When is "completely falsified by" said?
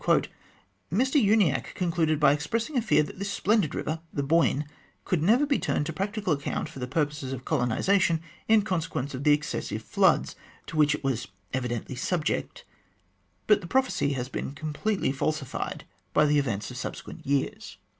14.55-16.25